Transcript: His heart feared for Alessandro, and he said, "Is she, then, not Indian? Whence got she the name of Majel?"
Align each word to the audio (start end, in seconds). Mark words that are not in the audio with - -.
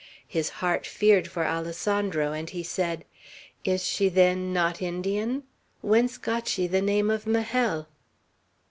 His 0.27 0.49
heart 0.65 0.87
feared 0.87 1.27
for 1.27 1.45
Alessandro, 1.45 2.31
and 2.31 2.49
he 2.49 2.63
said, 2.63 3.05
"Is 3.63 3.85
she, 3.85 4.09
then, 4.09 4.51
not 4.51 4.81
Indian? 4.81 5.43
Whence 5.81 6.17
got 6.17 6.47
she 6.47 6.65
the 6.65 6.81
name 6.81 7.11
of 7.11 7.27
Majel?" 7.27 7.87